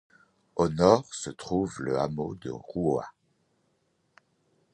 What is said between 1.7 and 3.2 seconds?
le hameau de Roua.